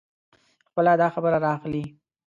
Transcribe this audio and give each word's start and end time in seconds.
خپله 0.69 0.93
داخبره 1.01 1.39
را 1.43 1.49
اخلي. 1.57 1.83